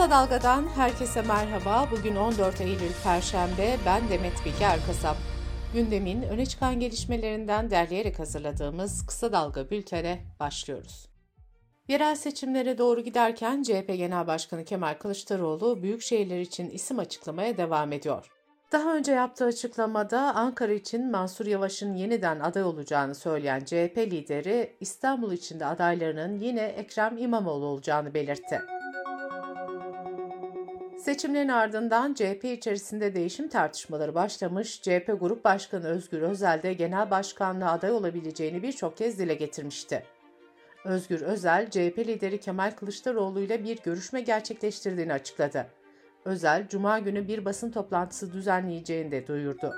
Kısa 0.00 0.10
Dalga'dan 0.10 0.68
herkese 0.68 1.22
merhaba. 1.22 1.88
Bugün 1.90 2.16
14 2.16 2.60
Eylül 2.60 2.92
Perşembe. 3.04 3.76
Ben 3.86 4.08
Demet 4.10 4.32
Bilge 4.44 4.64
Erkasap. 4.64 5.16
Gündemin 5.74 6.22
öne 6.22 6.46
çıkan 6.46 6.80
gelişmelerinden 6.80 7.70
derleyerek 7.70 8.18
hazırladığımız 8.18 9.06
Kısa 9.06 9.32
Dalga 9.32 9.70
bültene 9.70 10.18
başlıyoruz. 10.40 11.08
Yerel 11.88 12.14
seçimlere 12.14 12.78
doğru 12.78 13.00
giderken 13.00 13.62
CHP 13.62 13.88
Genel 13.88 14.26
Başkanı 14.26 14.64
Kemal 14.64 14.94
Kılıçdaroğlu 14.94 15.82
büyük 15.82 16.02
şehirler 16.02 16.40
için 16.40 16.70
isim 16.70 16.98
açıklamaya 16.98 17.56
devam 17.56 17.92
ediyor. 17.92 18.30
Daha 18.72 18.94
önce 18.94 19.12
yaptığı 19.12 19.44
açıklamada 19.44 20.34
Ankara 20.34 20.72
için 20.72 21.10
Mansur 21.10 21.46
Yavaş'ın 21.46 21.94
yeniden 21.94 22.40
aday 22.40 22.62
olacağını 22.62 23.14
söyleyen 23.14 23.60
CHP 23.60 23.98
lideri 23.98 24.76
İstanbul 24.80 25.32
için 25.32 25.60
de 25.60 25.66
adaylarının 25.66 26.38
yine 26.38 26.62
Ekrem 26.62 27.18
İmamoğlu 27.18 27.64
olacağını 27.64 28.14
belirtti. 28.14 28.60
Seçimlerin 31.04 31.48
ardından 31.48 32.14
CHP 32.14 32.44
içerisinde 32.44 33.14
değişim 33.14 33.48
tartışmaları 33.48 34.14
başlamış, 34.14 34.82
CHP 34.82 35.16
Grup 35.20 35.44
Başkanı 35.44 35.86
Özgür 35.86 36.22
Özel 36.22 36.62
de 36.62 36.72
genel 36.72 37.10
başkanlığa 37.10 37.72
aday 37.72 37.90
olabileceğini 37.90 38.62
birçok 38.62 38.96
kez 38.96 39.18
dile 39.18 39.34
getirmişti. 39.34 40.04
Özgür 40.84 41.20
Özel, 41.20 41.70
CHP 41.70 41.98
lideri 41.98 42.40
Kemal 42.40 42.70
Kılıçdaroğlu 42.70 43.40
ile 43.40 43.64
bir 43.64 43.78
görüşme 43.82 44.20
gerçekleştirdiğini 44.20 45.12
açıkladı. 45.12 45.66
Özel, 46.24 46.68
Cuma 46.68 46.98
günü 46.98 47.28
bir 47.28 47.44
basın 47.44 47.70
toplantısı 47.70 48.32
düzenleyeceğini 48.32 49.10
de 49.10 49.26
duyurdu. 49.26 49.74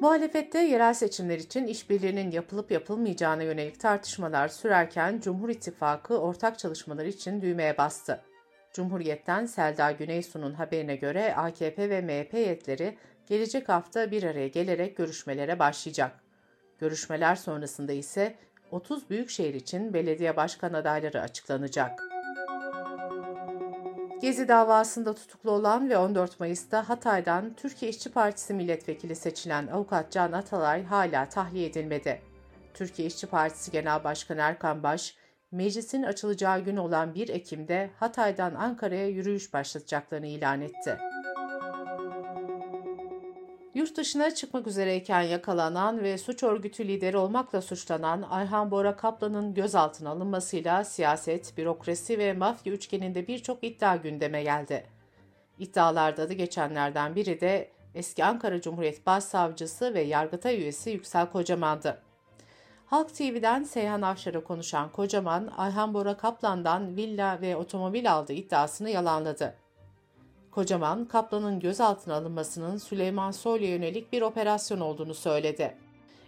Muhalefette 0.00 0.58
yerel 0.58 0.94
seçimler 0.94 1.38
için 1.38 1.66
işbirliğinin 1.66 2.30
yapılıp 2.30 2.70
yapılmayacağına 2.70 3.42
yönelik 3.42 3.80
tartışmalar 3.80 4.48
sürerken 4.48 5.20
Cumhur 5.20 5.48
İttifakı 5.48 6.18
ortak 6.18 6.58
çalışmalar 6.58 7.04
için 7.04 7.42
düğmeye 7.42 7.78
bastı. 7.78 8.22
Cumhuriyet'ten 8.76 9.46
Selda 9.46 9.92
Güneysu'nun 9.92 10.54
haberine 10.54 10.96
göre 10.96 11.34
AKP 11.34 11.90
ve 11.90 12.00
MHP 12.00 12.32
heyetleri 12.32 12.96
gelecek 13.26 13.68
hafta 13.68 14.10
bir 14.10 14.22
araya 14.22 14.48
gelerek 14.48 14.96
görüşmelere 14.96 15.58
başlayacak. 15.58 16.20
Görüşmeler 16.78 17.34
sonrasında 17.34 17.92
ise 17.92 18.34
30 18.70 19.10
büyükşehir 19.10 19.54
için 19.54 19.94
belediye 19.94 20.36
başkan 20.36 20.72
adayları 20.72 21.20
açıklanacak. 21.20 22.02
Gezi 24.20 24.48
davasında 24.48 25.14
tutuklu 25.14 25.50
olan 25.50 25.90
ve 25.90 25.98
14 25.98 26.40
Mayıs'ta 26.40 26.88
Hatay'dan 26.88 27.54
Türkiye 27.56 27.90
İşçi 27.90 28.12
Partisi 28.12 28.54
milletvekili 28.54 29.16
seçilen 29.16 29.66
avukat 29.66 30.12
Can 30.12 30.32
Atalay 30.32 30.84
hala 30.84 31.28
tahliye 31.28 31.66
edilmedi. 31.66 32.22
Türkiye 32.74 33.08
İşçi 33.08 33.26
Partisi 33.26 33.70
Genel 33.70 34.04
Başkanı 34.04 34.40
Erkan 34.40 34.82
Baş, 34.82 35.16
meclisin 35.56 36.02
açılacağı 36.02 36.60
gün 36.60 36.76
olan 36.76 37.14
1 37.14 37.28
Ekim'de 37.28 37.90
Hatay'dan 38.00 38.54
Ankara'ya 38.54 39.08
yürüyüş 39.08 39.52
başlatacaklarını 39.52 40.26
ilan 40.26 40.60
etti. 40.60 40.98
Yurt 43.74 43.96
dışına 43.96 44.34
çıkmak 44.34 44.66
üzereyken 44.66 45.22
yakalanan 45.22 46.02
ve 46.02 46.18
suç 46.18 46.42
örgütü 46.42 46.88
lideri 46.88 47.16
olmakla 47.16 47.62
suçlanan 47.62 48.22
Ayhan 48.22 48.70
Bora 48.70 48.96
Kaplan'ın 48.96 49.54
gözaltına 49.54 50.10
alınmasıyla 50.10 50.84
siyaset, 50.84 51.56
bürokrasi 51.58 52.18
ve 52.18 52.32
mafya 52.32 52.72
üçgeninde 52.72 53.26
birçok 53.26 53.64
iddia 53.64 53.96
gündeme 53.96 54.42
geldi. 54.42 54.86
İddialarda 55.58 56.22
adı 56.22 56.32
geçenlerden 56.32 57.16
biri 57.16 57.40
de 57.40 57.70
eski 57.94 58.24
Ankara 58.24 58.60
Cumhuriyet 58.60 59.06
Başsavcısı 59.06 59.94
ve 59.94 60.00
Yargıtay 60.00 60.60
üyesi 60.60 60.90
Yüksel 60.90 61.30
Kocaman'dı. 61.30 62.05
Halk 62.86 63.14
TV'den 63.14 63.62
Seyhan 63.62 64.02
Avşar'a 64.02 64.44
konuşan 64.44 64.92
Kocaman, 64.92 65.52
Ayhan 65.56 65.94
Bora 65.94 66.16
Kaplan'dan 66.16 66.96
villa 66.96 67.40
ve 67.40 67.56
otomobil 67.56 68.12
aldığı 68.12 68.32
iddiasını 68.32 68.90
yalanladı. 68.90 69.54
Kocaman, 70.50 71.04
Kaplan'ın 71.04 71.60
gözaltına 71.60 72.14
alınmasının 72.14 72.76
Süleyman 72.76 73.30
Soylu'ya 73.30 73.70
yönelik 73.70 74.12
bir 74.12 74.22
operasyon 74.22 74.80
olduğunu 74.80 75.14
söyledi. 75.14 75.76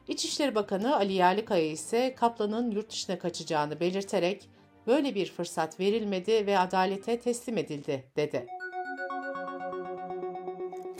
İçişleri 0.09 0.55
Bakanı 0.55 0.97
Ali 0.97 1.13
Yerlikaya 1.13 1.71
ise 1.71 2.15
Kaplan'ın 2.15 2.71
yurt 2.71 2.91
dışına 2.91 3.19
kaçacağını 3.19 3.81
belirterek 3.81 4.49
böyle 4.87 5.15
bir 5.15 5.27
fırsat 5.27 5.81
verilmedi 5.81 6.47
ve 6.47 6.59
adalete 6.59 7.21
teslim 7.21 7.59
edildi 7.59 8.05
dedi. 8.17 8.47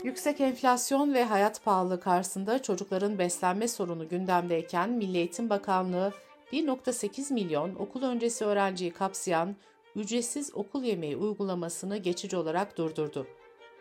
Yüksek 0.03 0.41
enflasyon 0.41 1.13
ve 1.13 1.23
hayat 1.23 1.65
pahalılığı 1.65 1.99
karşısında 1.99 2.61
çocukların 2.61 3.19
beslenme 3.19 3.67
sorunu 3.67 4.09
gündemdeyken 4.09 4.89
Milli 4.89 5.17
Eğitim 5.17 5.49
Bakanlığı 5.49 6.13
1.8 6.53 7.33
milyon 7.33 7.75
okul 7.75 8.03
öncesi 8.03 8.45
öğrenciyi 8.45 8.91
kapsayan 8.91 9.55
ücretsiz 9.95 10.55
okul 10.55 10.83
yemeği 10.83 11.17
uygulamasını 11.17 11.97
geçici 11.97 12.37
olarak 12.37 12.77
durdurdu. 12.77 13.27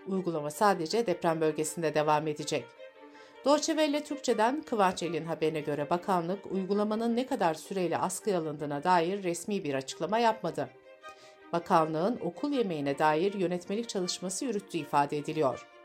Uygulama 0.08 0.50
sadece 0.50 1.06
deprem 1.06 1.40
bölgesinde 1.40 1.94
devam 1.94 2.26
edecek. 2.26 2.64
Deutsche 3.44 3.72
Welle 3.72 4.04
Türkçe'den 4.04 4.62
Kıvanç 4.62 5.02
Elin 5.02 5.24
haberine 5.24 5.60
göre 5.60 5.90
bakanlık 5.90 6.52
uygulamanın 6.52 7.16
ne 7.16 7.26
kadar 7.26 7.54
süreyle 7.54 7.98
askıya 7.98 8.38
alındığına 8.38 8.84
dair 8.84 9.22
resmi 9.22 9.64
bir 9.64 9.74
açıklama 9.74 10.18
yapmadı. 10.18 10.68
Bakanlığın 11.52 12.18
okul 12.22 12.52
yemeğine 12.52 12.98
dair 12.98 13.34
yönetmelik 13.34 13.88
çalışması 13.88 14.44
yürüttüğü 14.44 14.78
ifade 14.78 15.18
ediliyor. 15.18 15.77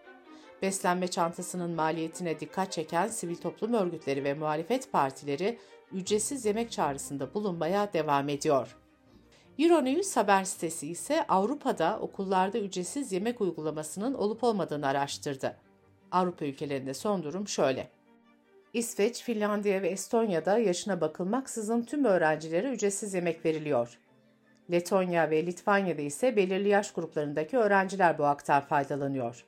Beslenme 0.63 1.07
çantasının 1.07 1.71
maliyetine 1.71 2.39
dikkat 2.39 2.71
çeken 2.71 3.07
sivil 3.07 3.35
toplum 3.35 3.73
örgütleri 3.73 4.23
ve 4.23 4.33
muhalefet 4.33 4.91
partileri 4.91 5.57
ücretsiz 5.91 6.45
yemek 6.45 6.71
çağrısında 6.71 7.33
bulunmaya 7.33 7.93
devam 7.93 8.29
ediyor. 8.29 8.77
Euronews 9.59 10.17
haber 10.17 10.43
sitesi 10.43 10.87
ise 10.87 11.27
Avrupa'da 11.27 11.99
okullarda 11.99 12.59
ücretsiz 12.59 13.11
yemek 13.11 13.41
uygulamasının 13.41 14.13
olup 14.13 14.43
olmadığını 14.43 14.87
araştırdı. 14.87 15.57
Avrupa 16.11 16.45
ülkelerinde 16.45 16.93
son 16.93 17.23
durum 17.23 17.47
şöyle. 17.47 17.89
İsveç, 18.73 19.23
Finlandiya 19.23 19.81
ve 19.81 19.89
Estonya'da 19.89 20.57
yaşına 20.57 21.01
bakılmaksızın 21.01 21.81
tüm 21.81 22.05
öğrencilere 22.05 22.69
ücretsiz 22.69 23.13
yemek 23.13 23.45
veriliyor. 23.45 23.99
Letonya 24.71 25.29
ve 25.29 25.45
Litvanya'da 25.45 26.01
ise 26.01 26.35
belirli 26.35 26.69
yaş 26.69 26.93
gruplarındaki 26.93 27.57
öğrenciler 27.57 28.17
bu 28.17 28.25
haktan 28.25 28.61
faydalanıyor. 28.61 29.45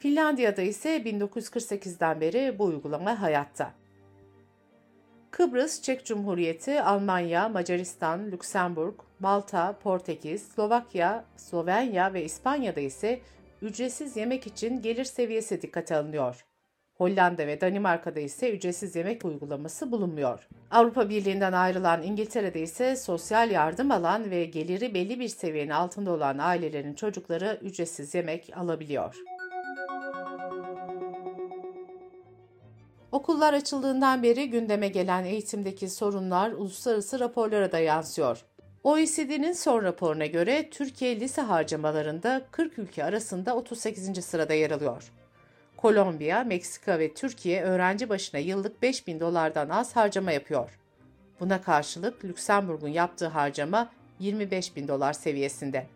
Finlandiya'da 0.00 0.62
ise 0.62 0.96
1948'den 0.96 2.20
beri 2.20 2.58
bu 2.58 2.64
uygulama 2.64 3.22
hayatta. 3.22 3.74
Kıbrıs, 5.30 5.82
Çek 5.82 6.06
Cumhuriyeti, 6.06 6.82
Almanya, 6.82 7.48
Macaristan, 7.48 8.30
Lüksemburg, 8.30 8.94
Malta, 9.18 9.78
Portekiz, 9.78 10.42
Slovakya, 10.42 11.24
Slovenya 11.36 12.14
ve 12.14 12.24
İspanya'da 12.24 12.80
ise 12.80 13.20
ücretsiz 13.62 14.16
yemek 14.16 14.46
için 14.46 14.82
gelir 14.82 15.04
seviyesi 15.04 15.62
dikkate 15.62 15.96
alınıyor. 15.96 16.46
Hollanda 16.94 17.46
ve 17.46 17.60
Danimarka'da 17.60 18.20
ise 18.20 18.52
ücretsiz 18.52 18.96
yemek 18.96 19.24
uygulaması 19.24 19.92
bulunmuyor. 19.92 20.48
Avrupa 20.70 21.08
Birliği'nden 21.08 21.52
ayrılan 21.52 22.02
İngiltere'de 22.02 22.60
ise 22.60 22.96
sosyal 22.96 23.50
yardım 23.50 23.90
alan 23.90 24.30
ve 24.30 24.44
geliri 24.44 24.94
belli 24.94 25.20
bir 25.20 25.28
seviyenin 25.28 25.70
altında 25.70 26.10
olan 26.10 26.38
ailelerin 26.38 26.94
çocukları 26.94 27.58
ücretsiz 27.62 28.14
yemek 28.14 28.50
alabiliyor. 28.56 29.16
Okullar 33.20 33.54
açıldığından 33.54 34.22
beri 34.22 34.50
gündeme 34.50 34.88
gelen 34.88 35.24
eğitimdeki 35.24 35.90
sorunlar 35.90 36.50
uluslararası 36.50 37.20
raporlara 37.20 37.72
da 37.72 37.78
yansıyor. 37.78 38.44
OECD'nin 38.84 39.52
son 39.52 39.82
raporuna 39.82 40.26
göre 40.26 40.70
Türkiye 40.70 41.20
lise 41.20 41.40
harcamalarında 41.40 42.42
40 42.50 42.78
ülke 42.78 43.04
arasında 43.04 43.56
38. 43.56 44.24
sırada 44.24 44.54
yer 44.54 44.70
alıyor. 44.70 45.12
Kolombiya, 45.76 46.44
Meksika 46.44 46.98
ve 46.98 47.14
Türkiye 47.14 47.62
öğrenci 47.62 48.08
başına 48.08 48.40
yıllık 48.40 48.82
5 48.82 49.06
bin 49.06 49.20
dolardan 49.20 49.68
az 49.68 49.96
harcama 49.96 50.32
yapıyor. 50.32 50.78
Buna 51.40 51.62
karşılık 51.62 52.24
Lüksemburg'un 52.24 52.88
yaptığı 52.88 53.28
harcama 53.28 53.90
25 54.18 54.76
bin 54.76 54.88
dolar 54.88 55.12
seviyesinde. 55.12 55.86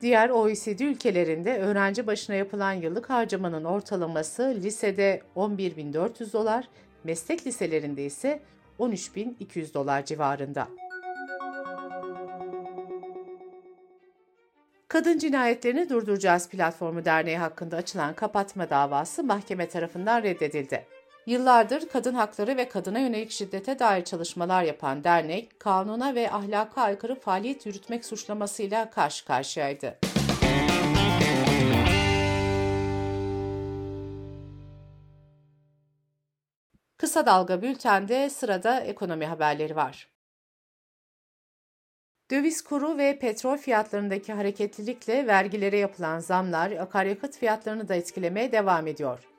Diğer 0.00 0.30
OECD 0.30 0.80
ülkelerinde 0.80 1.58
öğrenci 1.58 2.06
başına 2.06 2.36
yapılan 2.36 2.72
yıllık 2.72 3.10
harcamanın 3.10 3.64
ortalaması 3.64 4.54
lisede 4.62 5.22
11.400 5.36 6.32
dolar, 6.32 6.68
meslek 7.04 7.46
liselerinde 7.46 8.04
ise 8.04 8.40
13.200 8.78 9.74
dolar 9.74 10.04
civarında. 10.04 10.68
Kadın 14.88 15.18
Cinayetlerini 15.18 15.88
Durduracağız 15.88 16.48
Platformu 16.48 17.04
Derneği 17.04 17.38
hakkında 17.38 17.76
açılan 17.76 18.14
kapatma 18.14 18.70
davası 18.70 19.24
mahkeme 19.24 19.68
tarafından 19.68 20.22
reddedildi. 20.22 20.86
Yıllardır 21.30 21.88
kadın 21.88 22.14
hakları 22.14 22.56
ve 22.56 22.68
kadına 22.68 22.98
yönelik 22.98 23.30
şiddete 23.30 23.78
dair 23.78 24.04
çalışmalar 24.04 24.62
yapan 24.62 25.04
dernek, 25.04 25.60
kanuna 25.60 26.14
ve 26.14 26.30
ahlaka 26.30 26.82
aykırı 26.82 27.20
faaliyet 27.20 27.66
yürütmek 27.66 28.04
suçlamasıyla 28.04 28.90
karşı 28.90 29.24
karşıyaydı. 29.24 29.98
Kısa 36.96 37.26
Dalga 37.26 37.62
Bülten'de 37.62 38.30
sırada 38.30 38.80
ekonomi 38.80 39.26
haberleri 39.26 39.76
var. 39.76 40.08
Döviz 42.30 42.64
kuru 42.64 42.98
ve 42.98 43.18
petrol 43.18 43.56
fiyatlarındaki 43.56 44.32
hareketlilikle 44.32 45.26
vergilere 45.26 45.78
yapılan 45.78 46.18
zamlar 46.18 46.70
akaryakıt 46.70 47.36
fiyatlarını 47.36 47.88
da 47.88 47.94
etkilemeye 47.94 48.52
devam 48.52 48.86
ediyor. 48.86 49.29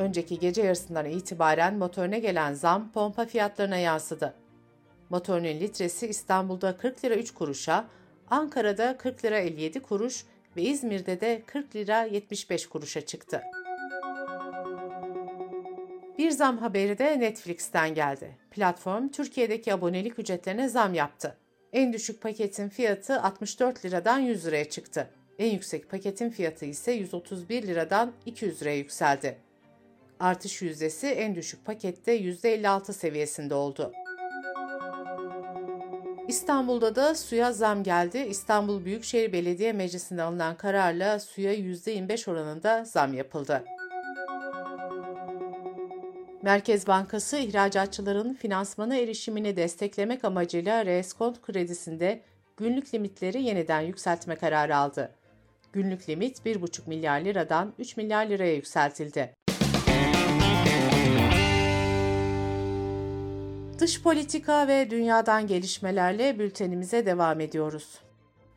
Önceki 0.00 0.38
gece 0.38 0.62
yarısından 0.62 1.06
itibaren 1.06 1.78
motorine 1.78 2.18
gelen 2.18 2.54
zam 2.54 2.92
pompa 2.92 3.26
fiyatlarına 3.26 3.76
yansıdı. 3.76 4.34
Motorinin 5.10 5.60
litresi 5.60 6.06
İstanbul'da 6.06 6.76
40 6.76 7.04
lira 7.04 7.14
3 7.14 7.34
kuruşa, 7.34 7.84
Ankara'da 8.30 8.96
40 8.96 9.24
lira 9.24 9.38
57 9.38 9.80
kuruş 9.80 10.24
ve 10.56 10.62
İzmir'de 10.62 11.20
de 11.20 11.42
40 11.46 11.76
lira 11.76 12.02
75 12.02 12.66
kuruşa 12.66 13.00
çıktı. 13.00 13.42
Bir 16.18 16.30
zam 16.30 16.58
haberi 16.58 16.98
de 16.98 17.20
Netflix'ten 17.20 17.94
geldi. 17.94 18.36
Platform 18.50 19.08
Türkiye'deki 19.08 19.74
abonelik 19.74 20.18
ücretlerine 20.18 20.68
zam 20.68 20.94
yaptı. 20.94 21.36
En 21.72 21.92
düşük 21.92 22.22
paketin 22.22 22.68
fiyatı 22.68 23.22
64 23.22 23.84
liradan 23.84 24.18
100 24.18 24.46
liraya 24.46 24.70
çıktı. 24.70 25.10
En 25.38 25.50
yüksek 25.50 25.90
paketin 25.90 26.30
fiyatı 26.30 26.64
ise 26.64 26.92
131 26.92 27.62
liradan 27.62 28.12
200 28.26 28.62
liraya 28.62 28.76
yükseldi. 28.76 29.49
Artış 30.20 30.62
yüzdesi 30.62 31.06
en 31.06 31.34
düşük 31.34 31.64
pakette 31.64 32.20
%56 32.20 32.92
seviyesinde 32.92 33.54
oldu. 33.54 33.92
İstanbul'da 36.28 36.94
da 36.94 37.14
suya 37.14 37.52
zam 37.52 37.82
geldi. 37.82 38.18
İstanbul 38.18 38.84
Büyükşehir 38.84 39.32
Belediye 39.32 39.72
Meclisi'nde 39.72 40.22
alınan 40.22 40.56
kararla 40.56 41.20
suya 41.20 41.54
%25 41.54 42.30
oranında 42.30 42.84
zam 42.84 43.14
yapıldı. 43.14 43.64
Merkez 46.42 46.86
Bankası 46.86 47.36
ihracatçıların 47.36 48.34
finansmana 48.34 48.96
erişimini 48.96 49.56
desteklemek 49.56 50.24
amacıyla 50.24 50.86
reskont 50.86 51.42
kredisinde 51.42 52.20
günlük 52.56 52.94
limitleri 52.94 53.42
yeniden 53.42 53.80
yükseltme 53.80 54.36
kararı 54.36 54.76
aldı. 54.76 55.14
Günlük 55.72 56.08
limit 56.08 56.38
1,5 56.46 56.88
milyar 56.88 57.20
liradan 57.20 57.74
3 57.78 57.96
milyar 57.96 58.26
liraya 58.26 58.54
yükseltildi. 58.54 59.34
Dış 63.80 64.02
politika 64.02 64.68
ve 64.68 64.90
dünyadan 64.90 65.46
gelişmelerle 65.46 66.38
bültenimize 66.38 67.06
devam 67.06 67.40
ediyoruz. 67.40 68.00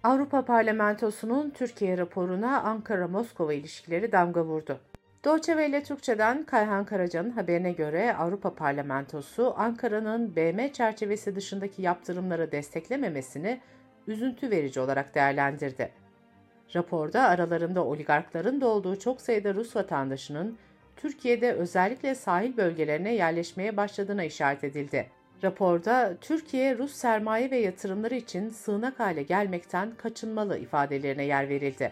Avrupa 0.03 0.45
Parlamentosu'nun 0.45 1.49
Türkiye 1.49 1.97
raporuna 1.97 2.61
Ankara-Moskova 2.61 3.53
ilişkileri 3.53 4.11
damga 4.11 4.43
vurdu. 4.43 4.79
Deutsche 5.25 5.53
Welle 5.53 5.83
Türkçe'den 5.83 6.43
Kayhan 6.43 6.85
Karaca'nın 6.85 7.29
haberine 7.29 7.71
göre 7.71 8.15
Avrupa 8.15 8.55
Parlamentosu 8.55 9.53
Ankara'nın 9.57 10.35
BM 10.35 10.73
çerçevesi 10.73 11.35
dışındaki 11.35 11.81
yaptırımları 11.81 12.51
desteklememesini 12.51 13.61
üzüntü 14.07 14.51
verici 14.51 14.79
olarak 14.79 15.15
değerlendirdi. 15.15 15.91
Raporda 16.75 17.21
aralarında 17.21 17.85
oligarkların 17.85 18.61
da 18.61 18.67
olduğu 18.67 18.99
çok 18.99 19.21
sayıda 19.21 19.53
Rus 19.53 19.75
vatandaşının 19.75 20.57
Türkiye'de 20.95 21.53
özellikle 21.53 22.15
sahil 22.15 22.57
bölgelerine 22.57 23.13
yerleşmeye 23.13 23.77
başladığına 23.77 24.23
işaret 24.23 24.63
edildi. 24.63 25.09
Raporda 25.43 26.17
Türkiye 26.21 26.77
Rus 26.77 26.93
sermaye 26.93 27.51
ve 27.51 27.57
yatırımları 27.57 28.15
için 28.15 28.49
sığınak 28.49 28.99
hale 28.99 29.23
gelmekten 29.23 29.91
kaçınmalı 29.97 30.57
ifadelerine 30.57 31.23
yer 31.23 31.49
verildi. 31.49 31.91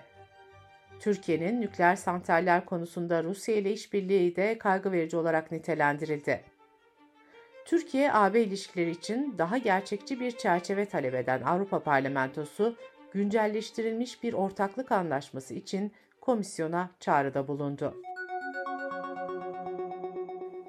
Türkiye'nin 0.99 1.61
nükleer 1.61 1.95
santraller 1.95 2.65
konusunda 2.65 3.23
Rusya 3.23 3.55
ile 3.55 3.73
işbirliği 3.73 4.35
de 4.35 4.57
kaygı 4.57 4.91
verici 4.91 5.17
olarak 5.17 5.51
nitelendirildi. 5.51 6.43
Türkiye-AB 7.65 8.41
ilişkileri 8.41 8.91
için 8.91 9.35
daha 9.37 9.57
gerçekçi 9.57 10.19
bir 10.19 10.31
çerçeve 10.31 10.85
talep 10.85 11.13
eden 11.13 11.41
Avrupa 11.41 11.79
Parlamentosu, 11.79 12.75
güncelleştirilmiş 13.13 14.23
bir 14.23 14.33
ortaklık 14.33 14.91
anlaşması 14.91 15.53
için 15.53 15.91
komisyona 16.21 16.89
çağrıda 16.99 17.47
bulundu. 17.47 17.95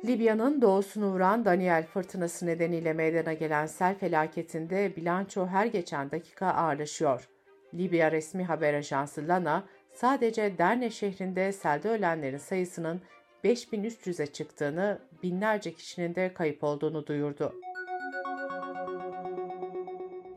Libya'nın 0.05 0.63
doğusunu 0.63 1.07
vuran 1.07 1.45
Daniel 1.45 1.87
fırtınası 1.87 2.47
nedeniyle 2.47 2.93
meydana 2.93 3.33
gelen 3.33 3.67
sel 3.67 3.95
felaketinde 3.99 4.97
bilanço 4.97 5.47
her 5.47 5.67
geçen 5.67 6.11
dakika 6.11 6.47
ağırlaşıyor. 6.47 7.29
Libya 7.75 8.13
resmi 8.13 8.45
haber 8.45 8.75
ajansı 8.75 9.29
Lana, 9.29 9.65
sadece 9.93 10.59
Derne 10.59 10.91
şehrinde 10.91 11.53
selde 11.53 11.89
ölenlerin 11.89 12.39
sayısının 12.39 13.01
5300'e 13.45 14.27
çıktığını, 14.27 14.99
binlerce 15.23 15.73
kişinin 15.73 16.15
de 16.15 16.35
kayıp 16.35 16.65
olduğunu 16.65 17.07
duyurdu. 17.07 17.55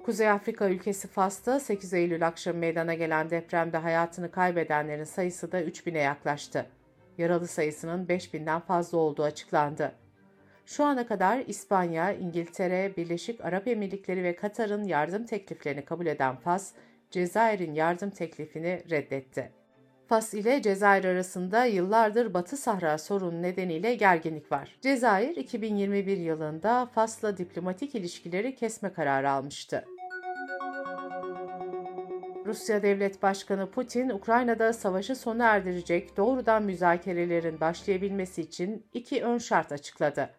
Kuzey 0.06 0.30
Afrika 0.30 0.70
ülkesi 0.70 1.08
Fas'ta 1.08 1.60
8 1.60 1.94
Eylül 1.94 2.28
akşamı 2.28 2.60
meydana 2.60 2.94
gelen 2.94 3.30
depremde 3.30 3.78
hayatını 3.78 4.32
kaybedenlerin 4.32 5.04
sayısı 5.04 5.52
da 5.52 5.62
3000'e 5.62 6.02
yaklaştı. 6.02 6.66
Yaralı 7.18 7.48
sayısının 7.48 8.06
5000'den 8.06 8.60
fazla 8.60 8.98
olduğu 8.98 9.24
açıklandı. 9.24 9.92
Şu 10.66 10.84
ana 10.84 11.08
kadar 11.08 11.40
İspanya, 11.40 12.14
İngiltere, 12.14 12.94
Birleşik 12.98 13.46
Arap 13.46 13.68
Emirlikleri 13.68 14.24
ve 14.24 14.36
Katar'ın 14.36 14.84
yardım 14.84 15.26
tekliflerini 15.26 15.86
kabul 15.86 16.06
eden 16.06 16.36
Fas, 16.36 16.72
Cezayir'in 17.12 17.74
yardım 17.74 18.10
teklifini 18.10 18.84
reddetti. 18.90 19.52
Fas 20.08 20.34
ile 20.34 20.62
Cezayir 20.62 21.06
arasında 21.06 21.66
yıllardır 21.66 22.34
Batı 22.34 22.58
Sahra 22.58 22.98
sorunu 22.98 23.42
nedeniyle 23.42 23.96
gerginlik 23.96 24.52
var. 24.52 24.78
Cezayir 24.82 25.36
2021 25.36 26.18
yılında 26.18 26.86
Fas'la 26.86 27.38
diplomatik 27.38 27.96
ilişkileri 27.96 28.56
kesme 28.56 28.94
kararı 28.94 29.30
almıştı. 29.30 29.86
Rusya 32.46 32.82
Devlet 32.82 33.24
Başkanı 33.24 33.72
Putin, 33.72 34.10
Ukrayna'da 34.10 34.74
savaşı 34.74 35.16
sona 35.16 35.46
erdirecek 35.46 36.18
doğrudan 36.18 36.64
müzakerelerin 36.64 37.60
başlayabilmesi 37.60 38.42
için 38.42 38.86
iki 38.94 39.24
ön 39.24 39.38
şart 39.38 39.72
açıkladı. 39.72 40.30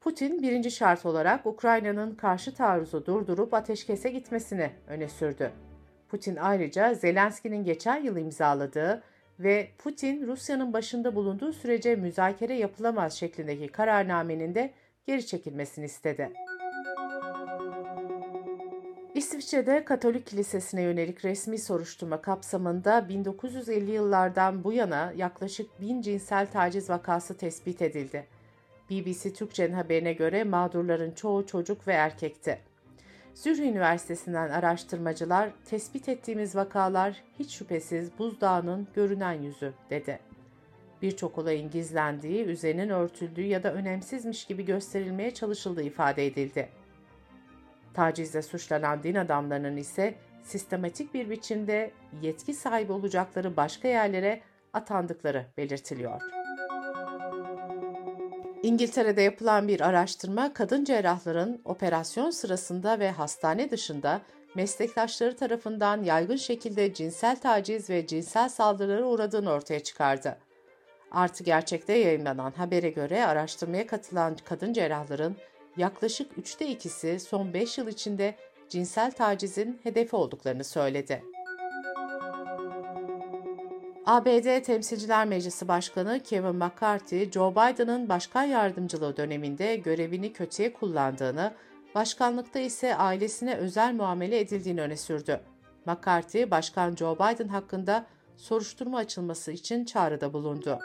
Putin 0.00 0.42
birinci 0.42 0.70
şart 0.70 1.06
olarak 1.06 1.46
Ukrayna'nın 1.46 2.14
karşı 2.14 2.54
taarruzu 2.54 3.06
durdurup 3.06 3.54
ateşkese 3.54 4.10
gitmesini 4.10 4.70
öne 4.88 5.08
sürdü. 5.08 5.52
Putin 6.08 6.36
ayrıca 6.36 6.94
Zelenski'nin 6.94 7.64
geçen 7.64 8.02
yıl 8.02 8.16
imzaladığı 8.16 9.02
ve 9.38 9.68
Putin 9.78 10.26
Rusya'nın 10.26 10.72
başında 10.72 11.14
bulunduğu 11.14 11.52
sürece 11.52 11.96
müzakere 11.96 12.54
yapılamaz 12.54 13.12
şeklindeki 13.12 13.68
kararnamenin 13.68 14.54
de 14.54 14.70
geri 15.06 15.26
çekilmesini 15.26 15.84
istedi. 15.84 16.32
İsviçre'de 19.14 19.84
Katolik 19.84 20.26
Kilisesi'ne 20.26 20.82
yönelik 20.82 21.24
resmi 21.24 21.58
soruşturma 21.58 22.22
kapsamında 22.22 23.08
1950 23.08 23.90
yıllardan 23.90 24.64
bu 24.64 24.72
yana 24.72 25.12
yaklaşık 25.16 25.80
bin 25.80 26.00
cinsel 26.00 26.46
taciz 26.50 26.90
vakası 26.90 27.36
tespit 27.36 27.82
edildi. 27.82 28.26
BBC 28.90 29.32
Türkçe'nin 29.32 29.72
haberine 29.72 30.12
göre 30.12 30.44
mağdurların 30.44 31.12
çoğu 31.12 31.46
çocuk 31.46 31.88
ve 31.88 31.92
erkekti. 31.92 32.58
Zürih 33.34 33.64
Üniversitesi'nden 33.64 34.50
araştırmacılar 34.50 35.50
tespit 35.64 36.08
ettiğimiz 36.08 36.56
vakalar 36.56 37.22
hiç 37.38 37.50
şüphesiz 37.50 38.18
buzdağının 38.18 38.88
görünen 38.94 39.42
yüzü 39.42 39.72
dedi. 39.90 40.18
Birçok 41.02 41.38
olayın 41.38 41.70
gizlendiği, 41.70 42.44
üzerinin 42.44 42.88
örtüldüğü 42.88 43.46
ya 43.46 43.62
da 43.62 43.74
önemsizmiş 43.74 44.44
gibi 44.44 44.64
gösterilmeye 44.64 45.34
çalışıldığı 45.34 45.82
ifade 45.82 46.26
edildi. 46.26 46.68
Tacizle 47.94 48.42
suçlanan 48.42 49.02
din 49.02 49.14
adamlarının 49.14 49.76
ise 49.76 50.14
sistematik 50.42 51.14
bir 51.14 51.30
biçimde 51.30 51.90
yetki 52.22 52.54
sahibi 52.54 52.92
olacakları 52.92 53.56
başka 53.56 53.88
yerlere 53.88 54.40
atandıkları 54.72 55.46
belirtiliyor. 55.56 56.20
İngiltere'de 58.62 59.22
yapılan 59.22 59.68
bir 59.68 59.80
araştırma 59.80 60.52
kadın 60.54 60.84
cerrahların 60.84 61.62
operasyon 61.64 62.30
sırasında 62.30 62.98
ve 62.98 63.10
hastane 63.10 63.70
dışında 63.70 64.20
meslektaşları 64.54 65.36
tarafından 65.36 66.02
yaygın 66.02 66.36
şekilde 66.36 66.94
cinsel 66.94 67.36
taciz 67.40 67.90
ve 67.90 68.06
cinsel 68.06 68.48
saldırılara 68.48 69.04
uğradığını 69.04 69.50
ortaya 69.50 69.80
çıkardı. 69.80 70.38
Artı 71.10 71.44
gerçekte 71.44 71.92
yayınlanan 71.92 72.50
habere 72.50 72.90
göre 72.90 73.26
araştırmaya 73.26 73.86
katılan 73.86 74.36
kadın 74.44 74.72
cerrahların 74.72 75.36
yaklaşık 75.76 76.38
üçte 76.38 76.68
ikisi 76.68 77.20
son 77.20 77.54
5 77.54 77.78
yıl 77.78 77.88
içinde 77.88 78.34
cinsel 78.68 79.10
tacizin 79.10 79.80
hedefi 79.82 80.16
olduklarını 80.16 80.64
söyledi. 80.64 81.22
ABD 84.06 84.62
Temsilciler 84.62 85.26
Meclisi 85.26 85.68
Başkanı 85.68 86.20
Kevin 86.20 86.56
McCarthy, 86.56 87.30
Joe 87.30 87.52
Biden'ın 87.52 88.08
başkan 88.08 88.44
yardımcılığı 88.44 89.16
döneminde 89.16 89.76
görevini 89.76 90.32
kötüye 90.32 90.72
kullandığını, 90.72 91.54
başkanlıkta 91.94 92.58
ise 92.58 92.96
ailesine 92.96 93.54
özel 93.54 93.94
muamele 93.94 94.40
edildiğini 94.40 94.80
öne 94.80 94.96
sürdü. 94.96 95.40
McCarthy, 95.86 96.50
Başkan 96.50 96.96
Joe 96.96 97.14
Biden 97.14 97.48
hakkında 97.48 98.06
soruşturma 98.36 98.98
açılması 98.98 99.52
için 99.52 99.84
çağrıda 99.84 100.32
bulundu. 100.32 100.78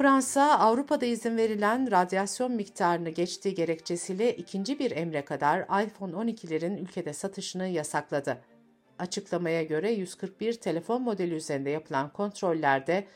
Fransa, 0.00 0.58
Avrupa'da 0.58 1.06
izin 1.06 1.36
verilen 1.36 1.90
radyasyon 1.90 2.52
miktarını 2.52 3.08
geçtiği 3.10 3.54
gerekçesiyle 3.54 4.36
ikinci 4.36 4.78
bir 4.78 4.90
emre 4.90 5.24
kadar 5.24 5.60
iPhone 5.60 6.12
12'lerin 6.12 6.78
ülkede 6.78 7.12
satışını 7.12 7.66
yasakladı. 7.66 8.38
Açıklamaya 8.98 9.62
göre 9.62 9.92
141 9.92 10.54
telefon 10.54 11.02
modeli 11.02 11.34
üzerinde 11.34 11.70
yapılan 11.70 12.12
kontrollerde 12.12 13.06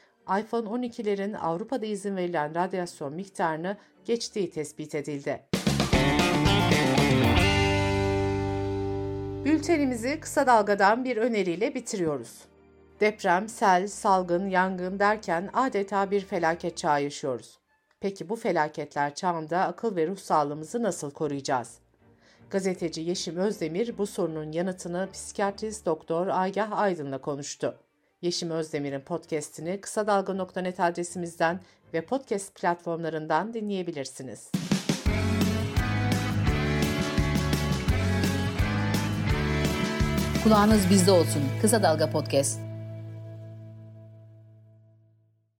iPhone 0.40 0.68
12'lerin 0.68 1.36
Avrupa'da 1.36 1.86
izin 1.86 2.16
verilen 2.16 2.54
radyasyon 2.54 3.14
miktarını 3.14 3.76
geçtiği 4.04 4.50
tespit 4.50 4.94
edildi. 4.94 5.42
Bültenimizi 9.44 10.20
kısa 10.20 10.46
dalgadan 10.46 11.04
bir 11.04 11.16
öneriyle 11.16 11.74
bitiriyoruz. 11.74 12.53
Deprem, 13.04 13.48
sel, 13.48 13.88
salgın, 13.88 14.48
yangın 14.48 14.98
derken 14.98 15.50
adeta 15.52 16.10
bir 16.10 16.20
felaket 16.20 16.76
çağı 16.76 17.02
yaşıyoruz. 17.02 17.58
Peki 18.00 18.28
bu 18.28 18.36
felaketler 18.36 19.14
çağında 19.14 19.60
akıl 19.60 19.96
ve 19.96 20.06
ruh 20.06 20.18
sağlığımızı 20.18 20.82
nasıl 20.82 21.10
koruyacağız? 21.10 21.78
Gazeteci 22.50 23.00
Yeşim 23.00 23.36
Özdemir 23.36 23.98
bu 23.98 24.06
sorunun 24.06 24.52
yanıtını 24.52 25.08
psikiyatrist 25.12 25.86
doktor 25.86 26.26
Agah 26.26 26.72
Aydın'la 26.72 27.18
konuştu. 27.18 27.78
Yeşim 28.22 28.50
Özdemir'in 28.50 29.00
podcast'ini 29.00 29.80
kısa 29.80 30.06
dalga.net 30.06 30.80
adresimizden 30.80 31.60
ve 31.94 32.00
podcast 32.00 32.54
platformlarından 32.54 33.54
dinleyebilirsiniz. 33.54 34.50
Kulağınız 40.44 40.90
bizde 40.90 41.10
olsun. 41.10 41.42
Kısa 41.62 41.82
Dalga 41.82 42.10
Podcast. 42.10 42.73